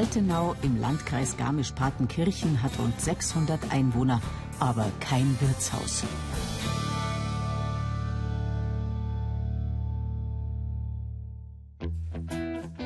Altenau 0.00 0.56
im 0.62 0.80
Landkreis 0.80 1.36
Garmisch-Partenkirchen 1.36 2.62
hat 2.62 2.72
rund 2.78 2.98
600 2.98 3.70
Einwohner, 3.70 4.22
aber 4.58 4.86
kein 4.98 5.36
Wirtshaus. 5.42 6.04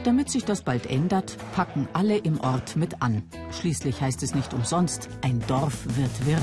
Damit 0.02 0.28
sich 0.28 0.44
das 0.44 0.62
bald 0.62 0.86
ändert, 0.86 1.36
packen 1.54 1.86
alle 1.92 2.16
im 2.16 2.40
Ort 2.40 2.74
mit 2.74 3.00
an. 3.00 3.22
Schließlich 3.52 4.00
heißt 4.00 4.24
es 4.24 4.34
nicht 4.34 4.52
umsonst, 4.52 5.08
ein 5.22 5.40
Dorf 5.46 5.84
wird 5.96 6.26
Wirt. 6.26 6.42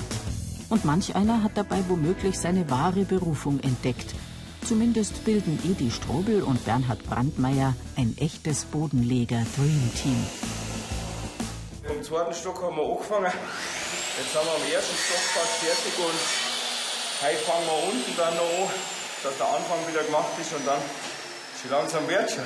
Und 0.69 0.85
manch 0.85 1.17
einer 1.17 1.43
hat 1.43 1.57
dabei 1.57 1.83
womöglich 1.89 2.39
seine 2.39 2.69
wahre 2.69 3.03
Berufung 3.03 3.59
entdeckt. 3.59 4.15
Zumindest 4.63 5.25
bilden 5.25 5.59
Edi 5.65 5.91
Strobel 5.91 6.43
und 6.43 6.63
Bernhard 6.63 7.03
Brandmeier 7.03 7.75
ein 7.97 8.15
echtes 8.17 8.63
Bodenleger-Dream 8.63 9.91
Team. 10.01 10.60
Im 11.95 12.03
zweiten 12.03 12.33
Stock 12.33 12.61
haben 12.61 12.77
wir 12.77 12.83
angefangen. 12.83 13.31
Jetzt 14.17 14.31
sind 14.31 14.45
wir 14.45 14.55
am 14.55 14.71
ersten 14.71 14.95
Stock 14.95 15.25
fast 15.35 15.55
fertig 15.59 15.93
und 15.99 16.19
heute 17.21 17.37
fangen 17.43 17.65
wir 17.67 17.79
unten 17.91 18.17
dann 18.17 18.35
noch 18.35 18.43
an, 18.43 18.73
dass 19.23 19.37
der 19.37 19.47
Anfang 19.47 19.79
wieder 19.89 20.03
gemacht 20.03 20.31
ist 20.39 20.53
und 20.53 20.65
dann 20.65 20.79
schon 21.61 21.71
langsam 21.71 22.07
wird 22.07 22.31
schon. 22.31 22.43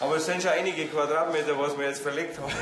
Aber 0.00 0.16
es 0.16 0.26
sind 0.26 0.42
schon 0.42 0.50
einige 0.50 0.86
Quadratmeter, 0.86 1.58
was 1.58 1.78
wir 1.78 1.86
jetzt 1.86 2.02
verlegt 2.02 2.38
haben. 2.38 2.52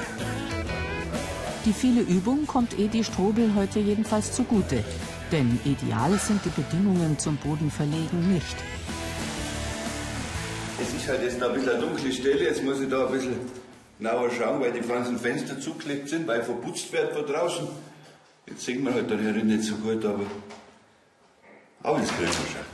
Die 1.65 1.73
viele 1.73 2.03
Übung 2.03 2.47
kommt 2.47 2.79
Edi 2.79 3.05
Strobel 3.05 3.55
heute 3.57 3.81
jedenfalls 3.81 4.33
zugute. 4.33 4.85
Denn 5.33 5.59
ideal 5.65 6.19
sind 6.19 6.45
die 6.45 6.51
Bedingungen 6.51 7.19
zum 7.19 7.37
Bodenverlegen 7.39 8.33
nicht. 8.33 8.57
Es 10.81 10.93
ist 10.93 11.09
halt 11.09 11.23
jetzt 11.23 11.43
ein 11.43 11.53
bisschen 11.55 11.71
eine 11.71 11.81
dunkle 11.81 12.13
Stelle, 12.13 12.45
jetzt 12.45 12.63
muss 12.63 12.81
ich 12.81 12.89
da 12.89 13.07
ein 13.07 13.13
bisschen 13.13 13.62
genauer 14.03 14.31
schauen, 14.31 14.61
weil 14.61 14.73
die 14.73 14.81
ganzen 14.81 15.19
Fenster 15.19 15.61
zugeklebt 15.61 16.09
sind, 16.09 16.27
weil 16.27 16.43
verputzt 16.43 16.93
wird 16.93 17.15
von 17.15 17.25
draußen. 17.25 17.69
Jetzt 18.49 18.65
sehen 18.65 18.85
wir 18.85 18.93
halt 18.93 19.09
da 19.11 19.15
herin 19.15 19.47
nicht 19.47 19.63
so 19.63 19.77
gut, 19.77 20.05
aber, 20.05 20.27
aber 21.85 21.99
das 21.99 22.09
kriegen 22.09 22.23
wir 22.23 22.49
schon. 22.53 22.67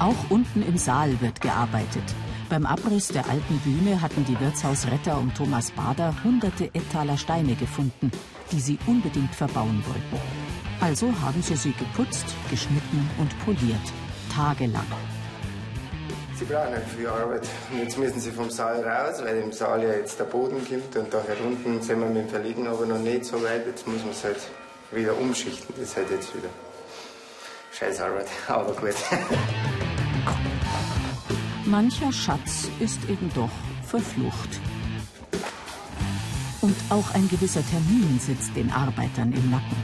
Auch 0.00 0.30
unten 0.30 0.62
im 0.62 0.76
Saal 0.76 1.20
wird 1.20 1.40
gearbeitet. 1.40 2.02
Beim 2.48 2.66
Abriss 2.66 3.08
der 3.08 3.28
alten 3.28 3.58
Bühne 3.58 4.00
hatten 4.00 4.24
die 4.24 4.40
Wirtshausretter 4.40 5.16
um 5.18 5.32
Thomas 5.34 5.70
Bader 5.70 6.12
hunderte 6.24 6.74
Ettaler 6.74 7.16
Steine 7.16 7.54
gefunden, 7.54 8.10
die 8.50 8.60
sie 8.60 8.78
unbedingt 8.86 9.34
verbauen 9.34 9.84
wollten. 9.86 10.20
Also 10.80 11.12
haben 11.20 11.42
sie 11.42 11.54
sie 11.54 11.72
geputzt, 11.72 12.24
geschnitten 12.50 13.08
und 13.18 13.38
poliert. 13.44 13.92
Tagelang. 14.34 14.86
Sie 16.40 16.46
brauchen 16.46 16.72
halt 16.72 16.86
viel 16.96 17.06
Arbeit. 17.06 17.46
Und 17.70 17.80
jetzt 17.80 17.98
müssen 17.98 18.18
sie 18.18 18.30
vom 18.30 18.48
Saal 18.48 18.82
raus, 18.82 19.20
weil 19.22 19.36
im 19.36 19.52
Saal 19.52 19.82
ja 19.82 19.90
jetzt 19.90 20.18
der 20.18 20.24
Boden 20.24 20.66
kommt 20.66 20.96
und 20.96 21.12
da 21.12 21.22
herunten 21.22 21.82
sind 21.82 22.00
wir 22.00 22.06
mit 22.06 22.16
dem 22.16 22.28
Verlegen 22.30 22.66
aber 22.66 22.86
noch 22.86 22.98
nicht 22.98 23.26
so 23.26 23.42
weit. 23.42 23.66
Jetzt 23.66 23.86
muss 23.86 24.00
man 24.00 24.12
es 24.12 24.24
halt 24.24 24.38
wieder 24.90 25.18
umschichten. 25.18 25.74
Das 25.76 25.90
ist 25.90 25.96
halt 25.96 26.10
jetzt 26.10 26.34
wieder 26.34 26.48
Scheißarbeit, 27.72 28.26
aber 28.48 28.72
gut. 28.72 28.94
Mancher 31.66 32.10
Schatz 32.10 32.68
ist 32.80 33.04
eben 33.10 33.30
doch 33.34 33.50
verflucht. 33.86 34.60
Und 36.62 36.76
auch 36.88 37.14
ein 37.14 37.28
gewisser 37.28 37.62
Termin 37.68 38.18
sitzt 38.18 38.56
den 38.56 38.70
Arbeitern 38.70 39.34
im 39.34 39.50
Nacken. 39.50 39.76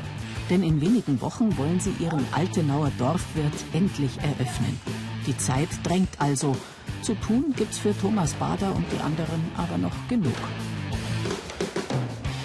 Denn 0.48 0.62
in 0.62 0.80
wenigen 0.80 1.20
Wochen 1.20 1.58
wollen 1.58 1.80
sie 1.80 1.92
ihren 2.00 2.24
Altenauer 2.32 2.90
Dorfwirt 2.98 3.52
endlich 3.74 4.16
eröffnen. 4.22 5.05
Die 5.26 5.36
Zeit 5.36 5.68
drängt 5.82 6.10
also. 6.18 6.56
Zu 7.02 7.14
tun 7.16 7.52
gibt's 7.56 7.78
für 7.78 7.96
Thomas 7.98 8.32
Bader 8.34 8.72
und 8.74 8.84
die 8.92 9.00
anderen 9.00 9.50
aber 9.56 9.76
noch 9.76 9.94
genug. 10.08 10.32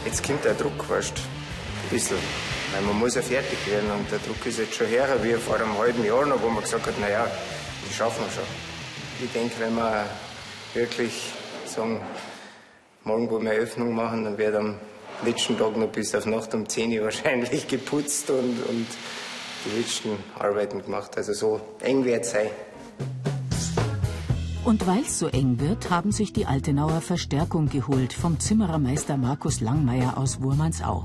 Jetzt 0.04 0.26
kommt 0.26 0.44
der 0.44 0.56
Druck, 0.56 0.90
weißt 0.90 1.14
ein 1.16 1.90
bisschen. 1.92 2.18
Weil 2.74 2.82
man 2.82 2.98
muss 2.98 3.16
ja 3.16 3.22
fertig 3.22 3.60
werden 3.68 3.92
und 3.92 4.12
der 4.12 4.18
Druck 4.20 4.44
ist 4.46 4.58
jetzt 4.58 4.74
schon 4.74 4.88
her, 4.88 5.08
wie 5.22 5.34
vor 5.34 5.58
einem 5.58 5.78
halben 5.78 6.04
Jahr 6.04 6.26
noch, 6.26 6.42
wo 6.42 6.50
man 6.50 6.64
gesagt 6.64 6.88
hat, 6.88 7.00
naja, 7.00 7.28
das 7.86 7.96
schaffen 7.96 8.26
wir 8.26 8.32
schon. 8.32 8.44
Ich 9.24 9.32
denke, 9.32 9.54
wenn 9.60 9.76
wir 9.76 10.06
wirklich 10.74 11.34
sagen, 11.66 12.02
morgen 13.04 13.30
wollen 13.30 13.44
wir 13.44 13.54
Eröffnung 13.54 13.94
machen, 13.94 14.24
dann 14.24 14.38
wird 14.38 14.56
am 14.56 14.80
letzten 15.24 15.58
Tag 15.58 15.78
noch 15.78 15.90
bis 15.90 16.16
auf 16.16 16.26
Nacht 16.26 16.54
um 16.56 16.68
10 16.68 16.98
Uhr 16.98 17.06
wahrscheinlich 17.06 17.68
geputzt 17.68 18.32
und, 18.32 18.64
und 18.68 18.88
die 19.66 19.78
letzten 19.78 20.18
Arbeiten 20.40 20.82
gemacht. 20.82 21.16
Also 21.18 21.34
so 21.34 21.62
eng 21.82 22.06
wird 22.06 22.24
es 22.24 22.32
sein. 22.32 22.50
Und 24.64 24.86
weil 24.86 25.02
es 25.02 25.18
so 25.18 25.28
eng 25.28 25.60
wird, 25.60 25.90
haben 25.90 26.12
sich 26.12 26.34
die 26.34 26.46
Altenauer 26.46 27.02
Verstärkung 27.02 27.68
geholt 27.68 28.14
vom 28.14 28.40
Zimmerermeister 28.40 29.18
Markus 29.18 29.60
Langmeier 29.60 30.20
aus 30.20 30.40
Wurmansau. 30.40 31.02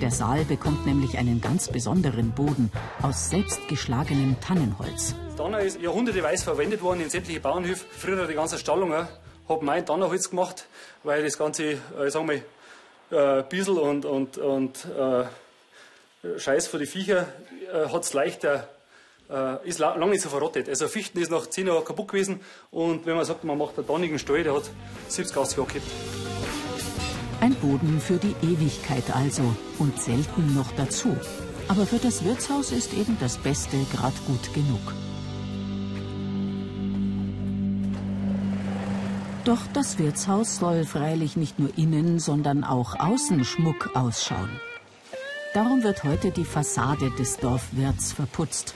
Der 0.00 0.10
Saal 0.10 0.44
bekommt 0.44 0.86
nämlich 0.86 1.16
einen 1.16 1.40
ganz 1.40 1.68
besonderen 1.68 2.32
Boden 2.32 2.72
aus 3.00 3.30
selbstgeschlagenem 3.30 4.40
Tannenholz. 4.40 5.14
Donner 5.36 5.60
ist 5.60 5.80
jahrhunderteweise 5.80 6.42
verwendet 6.42 6.82
worden 6.82 7.02
in 7.02 7.10
sämtliche 7.10 7.38
Bauernhöfe. 7.38 7.84
Früher 7.90 8.26
die 8.26 8.34
ganze 8.34 8.58
Stallung 8.58 8.92
hat 8.92 9.62
mein 9.62 9.84
Donnerholz 9.84 10.28
gemacht, 10.28 10.66
weil 11.04 11.22
das 11.22 11.38
ganze, 11.38 11.74
äh, 11.96 12.10
sagen 12.10 12.28
wir, 12.28 13.38
äh, 13.38 13.44
Biesel 13.44 13.78
und, 13.78 14.04
und, 14.04 14.36
und 14.36 14.84
äh, 14.86 16.38
Scheiß 16.38 16.66
für 16.66 16.78
die 16.78 16.86
Viecher 16.86 17.28
äh, 17.72 17.88
hat 17.88 18.02
es 18.02 18.12
leichter, 18.14 18.68
äh, 19.30 19.68
ist 19.68 19.78
la 19.78 19.94
lange 19.94 20.12
nicht 20.12 20.22
so 20.22 20.28
verrottet. 20.28 20.68
Also 20.68 20.88
Fichten 20.88 21.18
ist 21.18 21.30
nach 21.30 21.46
10 21.46 21.66
Jahren 21.66 21.84
kaputt 21.84 22.08
gewesen 22.08 22.40
und 22.70 23.06
wenn 23.06 23.16
man 23.16 23.24
sagt, 23.24 23.44
man 23.44 23.58
macht 23.58 23.78
einen 23.78 23.86
donnigen 23.86 24.18
Stall, 24.18 24.42
der 24.42 24.54
hat 24.54 24.70
70 25.08 25.36
Jahre 25.36 25.48
gehabt. 25.48 25.82
Ein 27.40 27.54
Boden 27.54 28.00
für 28.00 28.16
die 28.18 28.34
Ewigkeit 28.42 29.04
also 29.14 29.42
und 29.78 30.00
selten 30.00 30.54
noch 30.54 30.70
dazu. 30.72 31.16
Aber 31.68 31.86
für 31.86 31.98
das 31.98 32.24
Wirtshaus 32.24 32.72
ist 32.72 32.92
eben 32.92 33.16
das 33.20 33.38
Beste 33.38 33.76
gerade 33.92 34.16
gut 34.26 34.52
genug. 34.52 34.80
Doch 39.44 39.60
das 39.72 39.98
Wirtshaus 39.98 40.56
soll 40.56 40.84
freilich 40.84 41.36
nicht 41.36 41.58
nur 41.58 41.70
innen, 41.78 42.18
sondern 42.18 42.62
auch 42.62 42.98
außen 43.00 43.44
Schmuck 43.44 43.96
ausschauen. 43.96 44.50
Darum 45.54 45.82
wird 45.82 46.04
heute 46.04 46.30
die 46.30 46.44
Fassade 46.44 47.10
des 47.18 47.38
Dorfwirts 47.38 48.12
verputzt. 48.12 48.74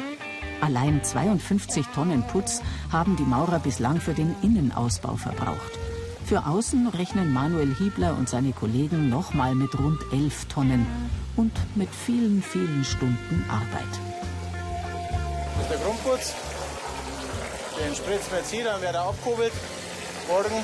Allein 0.65 1.05
52 1.05 1.89
Tonnen 1.95 2.27
Putz 2.27 2.63
haben 2.91 3.17
die 3.17 3.25
Maurer 3.25 3.59
bislang 3.59 4.01
für 4.01 4.15
den 4.15 4.35
Innenausbau 4.41 5.15
verbraucht. 5.17 5.79
Für 6.25 6.47
außen 6.47 6.89
rechnen 6.89 7.35
Manuel 7.35 7.75
Hiebler 7.75 8.17
und 8.17 8.31
seine 8.31 8.53
Kollegen 8.53 9.11
nochmal 9.11 9.55
mit 9.55 9.79
rund 9.79 10.01
11 10.11 10.47
Tonnen 10.47 10.87
und 11.37 11.53
mit 11.77 11.91
vielen, 11.95 12.43
vielen 12.43 12.83
Stunden 12.83 13.45
Arbeit. 13.51 13.93
Das 15.55 15.65
ist 15.65 15.71
der 15.71 15.79
Grundputz. 15.81 16.33
Den 17.79 17.95
spritzen 17.95 18.31
wir 18.31 18.39
jetzt 18.39 18.51
hier, 18.51 18.65
dann 18.65 18.81
wird 18.81 18.95
er 18.95 19.03
abgehobelt 19.03 19.53
morgen. 20.29 20.57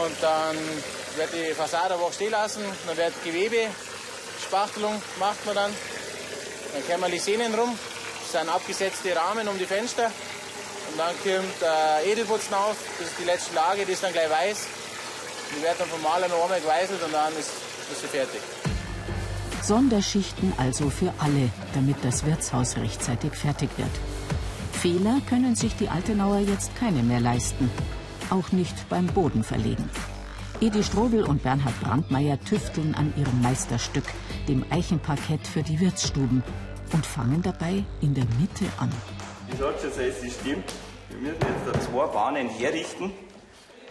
Und 0.00 0.16
dann 0.22 0.56
wird 1.16 1.28
die 1.34 1.52
Fassade 1.52 2.00
Woche 2.00 2.14
stehen 2.14 2.30
lassen. 2.30 2.62
Dann 2.86 2.96
wird 2.96 3.12
Gewebespachtelung 3.22 4.94
macht 5.18 5.44
man 5.44 5.54
dann. 5.56 5.72
Dann 6.72 6.86
kämen 6.86 7.10
die 7.12 7.18
Sehnen 7.18 7.54
rum. 7.54 7.78
Das 8.32 8.42
sind 8.42 8.48
abgesetzte 8.48 9.16
Rahmen 9.16 9.48
um 9.48 9.58
die 9.58 9.64
Fenster. 9.64 10.06
Und 10.06 10.98
dann 10.98 11.14
kommt 11.16 11.62
äh, 11.62 12.12
Edelputz 12.12 12.52
auf, 12.52 12.76
das 12.98 13.08
ist 13.08 13.18
die 13.18 13.24
letzte 13.24 13.54
Lage, 13.56 13.84
die 13.84 13.90
ist 13.90 14.04
dann 14.04 14.12
gleich 14.12 14.30
weiß. 14.30 14.66
Die 15.50 15.62
wird 15.62 15.80
dann 15.80 15.88
vom 15.88 16.00
Maler 16.00 16.28
noch 16.28 16.44
einmal 16.44 16.60
geweißelt 16.60 17.02
und 17.02 17.12
dann 17.12 17.32
ist, 17.32 17.50
ist 17.90 18.00
sie 18.00 18.06
fertig. 18.06 18.40
Sonderschichten 19.62 20.52
also 20.58 20.90
für 20.90 21.12
alle, 21.18 21.50
damit 21.74 21.96
das 22.04 22.24
Wirtshaus 22.24 22.76
rechtzeitig 22.76 23.32
fertig 23.32 23.68
wird. 23.76 23.90
Fehler 24.80 25.20
können 25.28 25.56
sich 25.56 25.74
die 25.74 25.88
Altenauer 25.88 26.38
jetzt 26.38 26.70
keine 26.76 27.02
mehr 27.02 27.20
leisten. 27.20 27.68
Auch 28.30 28.52
nicht 28.52 28.88
beim 28.88 29.08
Bodenverlegen. 29.08 29.90
Edi 30.60 30.84
Strobel 30.84 31.24
und 31.24 31.42
Bernhard 31.42 31.80
Brandmeier 31.80 32.38
tüfteln 32.44 32.94
an 32.94 33.12
ihrem 33.16 33.42
Meisterstück, 33.42 34.04
dem 34.46 34.64
Eichenparkett 34.70 35.48
für 35.48 35.64
die 35.64 35.80
Wirtsstuben, 35.80 36.44
und 36.92 37.06
fangen 37.06 37.42
dabei 37.42 37.84
in 38.00 38.14
der 38.14 38.24
Mitte 38.38 38.66
an. 38.78 38.90
Ich 39.52 39.58
sage 39.58 39.74
schon, 39.80 39.90
es 40.00 40.34
stimmt. 40.34 40.72
Wir 41.08 41.18
müssen 41.18 41.40
jetzt 41.40 41.66
da 41.66 41.80
zwei 41.80 42.06
Bahnen 42.06 42.48
herrichten 42.48 43.12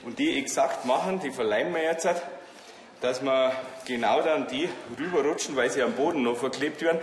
und 0.06 0.20
die 0.20 0.38
exakt 0.38 0.86
machen, 0.86 1.20
die 1.20 1.32
verleihen 1.32 1.74
wir 1.74 1.84
jetzt, 1.84 2.08
dass 3.02 3.22
wir 3.22 3.52
genau 3.86 4.22
dann 4.22 4.48
die 4.48 4.70
rüberrutschen, 4.98 5.56
weil 5.56 5.70
sie 5.70 5.84
am 5.84 5.94
Boden 5.94 6.24
noch 6.24 6.38
verklebt 6.38 6.82
werden. 6.82 7.00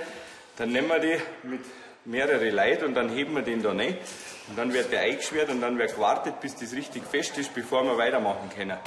Dann 0.57 0.73
nehmen 0.73 0.89
wir 0.89 1.01
die 1.01 1.49
mit 1.49 1.61
mehreren 2.07 2.55
Leuten 2.55 2.87
und 2.87 2.95
dann 2.95 3.11
heben 3.11 3.35
wir 3.35 3.43
den 3.43 3.63
da 3.63 3.71
rein. 3.71 3.97
Und 4.49 4.57
dann 4.57 4.73
wird 4.73 4.93
der 4.93 5.01
eingeschwert 5.01 5.51
und 5.51 5.61
dann 5.61 5.77
wird 5.79 5.95
gewartet, 5.95 6.41
bis 6.41 6.55
das 6.57 6.73
richtig 6.73 7.05
fest 7.05 7.37
ist, 7.37 7.53
bevor 7.55 7.85
wir 7.85 7.99
weitermachen 7.99 8.49
können. 8.55 8.79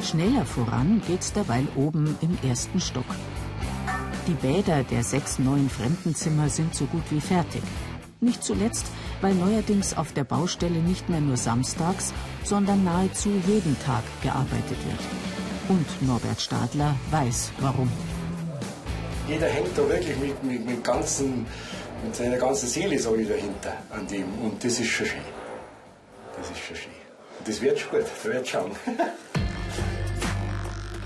Schneller 0.00 0.44
voran 0.44 1.02
geht's 1.06 1.32
derweil 1.32 1.66
oben 1.76 2.18
im 2.20 2.38
ersten 2.48 2.80
Stock. 2.80 3.04
Die 4.32 4.46
Bäder 4.46 4.82
der 4.82 5.04
sechs 5.04 5.38
neuen 5.38 5.68
Fremdenzimmer 5.68 6.48
sind 6.48 6.74
so 6.74 6.86
gut 6.86 7.02
wie 7.10 7.20
fertig. 7.20 7.60
Nicht 8.22 8.42
zuletzt, 8.42 8.86
weil 9.20 9.34
neuerdings 9.34 9.94
auf 9.94 10.14
der 10.14 10.24
Baustelle 10.24 10.78
nicht 10.78 11.10
mehr 11.10 11.20
nur 11.20 11.36
samstags, 11.36 12.14
sondern 12.42 12.82
nahezu 12.82 13.28
jeden 13.46 13.76
Tag 13.80 14.02
gearbeitet 14.22 14.78
wird. 14.86 15.00
Und 15.68 15.86
Norbert 16.08 16.40
Stadler 16.40 16.96
weiß 17.10 17.52
warum. 17.60 17.92
Jeder 19.28 19.48
hängt 19.48 19.76
da 19.76 19.86
wirklich 19.86 20.16
mit, 20.16 20.42
mit, 20.42 20.64
mit, 20.64 20.82
ganzen, 20.82 21.44
mit 22.02 22.16
seiner 22.16 22.38
ganzen 22.38 22.68
Seele 22.70 22.98
so 22.98 23.14
dahinter 23.14 23.76
an 23.90 24.06
dem. 24.06 24.32
Und 24.42 24.64
das 24.64 24.80
ist 24.80 24.88
schon 24.88 25.08
schön. 25.08 25.20
Das 26.38 26.50
ist 26.50 26.58
schon 26.58 26.76
schön. 26.76 26.92
Das 27.44 27.60
wird 27.60 27.78
schon 27.78 27.90
gut, 27.90 28.06
da 28.24 28.32
wird 28.32 28.48
schauen. 28.48 28.70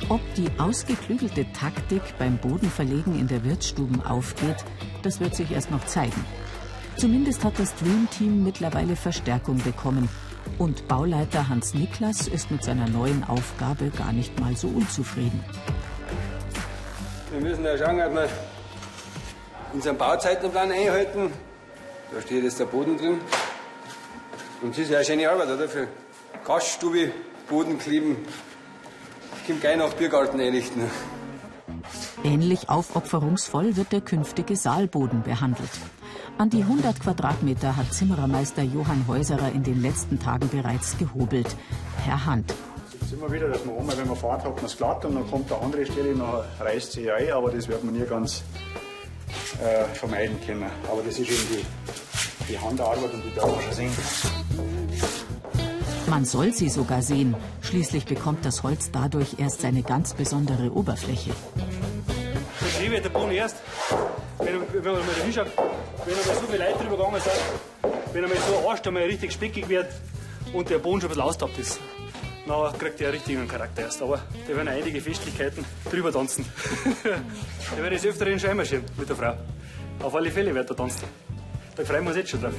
Ob 0.09 0.21
die 0.37 0.49
ausgeklügelte 0.59 1.45
Taktik 1.53 2.01
beim 2.17 2.39
Bodenverlegen 2.39 3.19
in 3.19 3.27
der 3.27 3.43
Wirtsstuben 3.45 4.01
aufgeht, 4.07 4.65
das 5.03 5.19
wird 5.19 5.35
sich 5.35 5.51
erst 5.51 5.73
noch 5.73 5.85
zeigen. 5.87 6.25
Zumindest 6.97 7.43
hat 7.43 7.59
das 7.59 7.75
Dream 7.75 8.07
Team 8.17 8.45
mittlerweile 8.45 8.95
Verstärkung 8.95 9.59
bekommen. 9.59 10.09
Und 10.59 10.87
Bauleiter 10.87 11.49
Hans 11.49 11.75
Niklas 11.75 12.29
ist 12.29 12.53
mit 12.53 12.63
seiner 12.63 12.89
neuen 12.89 13.25
Aufgabe 13.25 13.91
gar 13.91 14.13
nicht 14.13 14.39
mal 14.39 14.57
so 14.57 14.69
unzufrieden. 14.69 15.45
Wir 17.33 17.41
müssen 17.41 17.65
ja 17.65 17.77
schauen, 17.77 17.99
dass 17.99 18.13
wir 18.13 18.29
unseren 19.73 19.99
Bauzeitenplan 19.99 20.71
einhalten. 20.71 21.33
Da 22.15 22.23
steht 22.23 22.45
jetzt 22.45 22.61
der 22.61 22.67
Boden 22.67 22.97
drin. 22.97 23.21
Und 24.63 24.71
das 24.71 24.79
ist 24.79 24.91
ja 24.91 24.99
eine 24.99 25.05
schöne 25.05 25.29
Arbeit? 25.29 25.69
Für 25.69 25.89
Gaststube, 26.45 27.11
Boden 27.49 27.77
kleben. 27.77 28.19
Kommt 29.47 29.61
gleich 29.61 29.77
nach 29.77 29.95
Biergarten 29.95 30.41
einrichten. 30.41 30.83
Ähnlich 32.25 32.69
aufopferungsvoll 32.69 33.77
wird 33.77 33.93
der 33.93 34.01
künftige 34.01 34.57
Saalboden 34.57 35.23
behandelt. 35.23 35.71
An 36.37 36.51
die 36.51 36.63
100 36.63 36.99
Quadratmeter 37.01 37.77
hat 37.77 37.95
Zimmerermeister 37.95 38.63
Johann 38.63 39.05
Häuserer 39.07 39.53
in 39.53 39.63
den 39.63 39.81
letzten 39.81 40.19
Tagen 40.19 40.49
bereits 40.49 40.99
gehobelt. 40.99 41.55
Per 42.05 42.27
Hand. 42.27 42.53
Jetzt 43.01 43.13
immer 43.13 43.31
wieder, 43.31 43.49
dass 43.49 43.65
man 43.65 43.79
einmal, 43.79 43.97
wenn 43.97 44.09
man 44.09 44.17
fährt, 44.17 44.45
hat 44.45 44.57
man 44.57 44.65
es 44.65 44.77
glatt 44.77 45.05
und 45.05 45.15
dann 45.15 45.31
kommt 45.31 45.53
eine 45.53 45.63
andere 45.63 45.87
Stelle, 45.87 46.15
dann 46.15 46.43
reißt 46.59 46.93
sie 46.93 47.09
ein, 47.09 47.31
aber 47.31 47.53
das 47.53 47.69
wird 47.69 47.85
man 47.85 47.95
nie 47.95 48.05
ganz 48.05 48.43
äh, 49.63 49.85
vermeiden 49.95 50.41
können. 50.45 50.69
Aber 50.91 51.03
das 51.03 51.21
ist 51.21 51.31
eben 51.31 51.47
die, 51.53 52.53
die 52.53 52.59
Handarbeit 52.59 53.15
und 53.15 53.23
die 53.25 53.33
darf 53.33 53.47
man 53.47 53.61
schon 53.61 53.73
sehen. 53.73 53.93
Man 56.09 56.25
soll 56.25 56.53
sie 56.53 56.69
sogar 56.69 57.03
sehen. 57.03 57.35
Schließlich 57.63 58.05
bekommt 58.05 58.45
das 58.45 58.63
Holz 58.63 58.91
dadurch 58.93 59.39
erst 59.39 59.63
seine 59.63 59.83
ganz 59.83 60.15
besondere 60.15 60.73
Oberfläche. 60.73 61.31
Beschrieben 62.61 62.93
wird 62.93 63.05
der 63.05 63.11
Boden 63.11 63.33
erst, 63.33 63.57
wenn, 64.39 64.61
wenn 64.73 64.93
man 64.93 65.07
mal 65.07 65.15
hinschaut, 65.25 65.49
wenn 66.05 66.15
einmal 66.15 66.35
so 66.37 66.47
viele 66.47 66.65
Leute 66.65 66.85
drüber 66.85 66.97
gegangen 66.97 67.21
sind, 67.21 67.93
wenn 68.13 68.25
einmal 68.25 68.39
so 68.39 68.59
ein 68.59 68.67
Arsch 68.67 68.87
einmal 68.87 69.03
richtig 69.03 69.33
speckig 69.33 69.69
wird 69.69 69.89
und 70.53 70.71
der 70.71 70.79
Boden 70.79 71.01
schon 71.01 71.09
ein 71.09 71.15
bisschen 71.15 71.23
austaubt 71.25 71.59
ist, 71.59 71.81
dann 72.47 72.79
kriegt 72.79 73.01
der 73.01 73.13
richtigen 73.13 73.49
Charakter 73.49 73.83
erst. 73.83 74.01
Aber 74.01 74.21
da 74.47 74.57
werden 74.57 74.69
einige 74.69 75.01
Festlichkeiten 75.01 75.65
drüber 75.91 76.13
tanzen. 76.13 76.45
da 77.05 77.83
werde 77.83 77.97
ich 77.97 78.03
das 78.03 78.13
öfteren 78.13 78.39
schon 78.39 78.51
einmarschieren 78.51 78.85
mit 78.97 79.09
der 79.09 79.17
Frau. 79.17 79.35
Auf 80.03 80.15
alle 80.15 80.31
Fälle 80.31 80.55
wird 80.55 80.71
er 80.71 80.77
tanzen. 80.77 81.26
Da 81.77 81.85
freuen 81.85 82.05
wir 82.05 82.09
uns 82.09 82.17
jetzt 82.17 82.31
schon 82.31 82.41
drauf. 82.41 82.55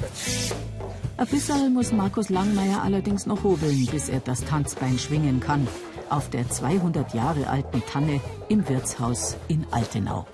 Ein 1.18 1.28
bisschen 1.28 1.74
muss 1.74 1.92
Markus 1.92 2.30
Langmeier 2.30 2.84
allerdings 2.84 3.26
noch 3.26 3.44
hobeln, 3.44 3.88
bis 3.88 4.10
er 4.10 4.20
das 4.20 4.46
Tanzbein 4.46 5.00
schwingen 5.00 5.40
kann. 5.40 5.68
Auf 6.10 6.30
der 6.30 6.48
200 6.48 7.14
Jahre 7.16 7.48
alten 7.48 7.82
Tanne 7.92 8.22
im 8.48 8.70
Wirtshaus 8.70 9.36
in 9.48 9.66
Altenau. 9.72 10.28